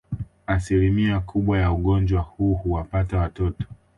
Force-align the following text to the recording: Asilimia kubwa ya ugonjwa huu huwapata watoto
Asilimia 0.47 1.19
kubwa 1.19 1.59
ya 1.59 1.71
ugonjwa 1.71 2.21
huu 2.21 2.53
huwapata 2.53 3.17
watoto 3.19 3.65